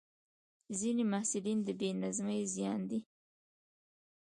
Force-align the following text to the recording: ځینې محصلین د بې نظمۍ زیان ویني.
ځینې 0.79 1.03
محصلین 1.11 1.59
د 1.63 1.69
بې 1.79 1.89
نظمۍ 2.01 2.41
زیان 2.55 2.81
ویني. 2.89 2.99